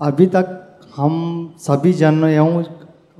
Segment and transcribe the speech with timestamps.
[0.00, 1.14] अभी तक हम
[1.58, 2.64] सभी जन एवं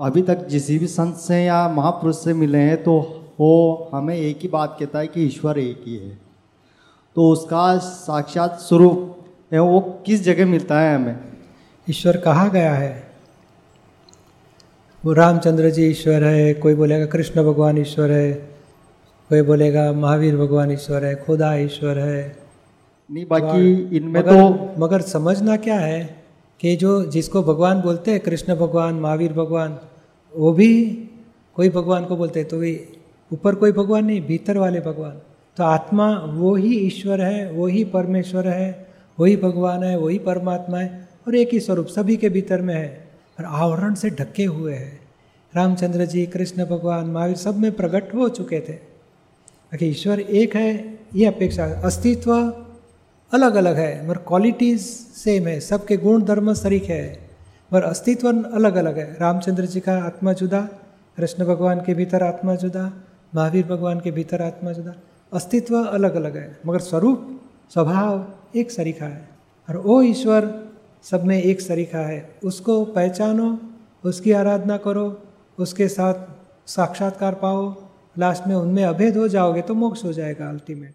[0.01, 2.93] अभी तक जिस भी संत से या महापुरुष से मिले हैं तो
[3.41, 6.19] वो हमें एक ही बात कहता है कि ईश्वर एक ही है।
[7.17, 11.19] तो उसका साक्षात स्वरूप एवं वो किस जगह मिलता है हमें?
[11.91, 13.11] ईश्वर कहा गया है?
[15.05, 18.33] वो रामचंद्र जी ईश्वर है कोई बोलेगा कृष्ण भगवान ईश्वर है
[19.29, 22.37] कोई बोलेगा महावीर भगवान ईश्वर है खुदा ईश्वर है।
[23.11, 26.18] नहीं बाकी इनमें तो मगर समझना क्या है?
[26.61, 29.79] कि जो जिसको भगवान बोलते हैं, कृष्ण भगवान, महावीर भगवान,
[30.33, 30.85] वो भी
[31.57, 32.81] कोई भगवान को बोलते हैं तो भी
[33.31, 35.21] ऊपर कोई भगवान नहीं, भीतर वाले भगवान।
[35.57, 38.87] तो आत्मा वो ही ईश्वर है, वो ही परमेश्वर है
[39.19, 43.09] वही भगवान है वही परमात्मा है, और एक ही स्वरूप, सभी के भीतर में है
[43.39, 45.01] और आवरण से ढके हुए हैं।
[45.53, 48.79] रामचंद्र जी, कृष्ण भगवान, महावीर, सब में प्रकट हो चुके थे।
[49.83, 52.33] ईश्वर एक है, ये अपेक्षा, अस्तित्व
[53.33, 54.81] अलग अलग है, मगर क्वालिटीज़
[55.17, 57.31] सेम है सबके गुण, धर्म सरीख है,
[57.73, 60.61] मगर अस्तित्व अलग अलग है। रामचंद्र जी का आत्मा जुदा,
[61.17, 62.93] कृष्ण भगवान के भीतर आत्मा जुदा,
[63.35, 64.95] महावीर भगवान के भीतर आत्मा जुदा।
[65.33, 69.29] अस्तित्व अलग अलग है, मगर स्वरूप, स्वभाव एक सरीखा है।
[69.71, 70.69] और वो ईश्वर,
[71.03, 73.59] सब में एक सरीखा है। उसको पहचानो,
[74.05, 75.23] उसकी आराधना करो,
[75.59, 76.15] उसके साथ
[76.67, 77.75] साक्षात्कार पाओ।
[78.19, 80.95] लास्ट में उनमें अभेद हो जाओगे तो मोक्ष हो जाएगा अल्टीमेट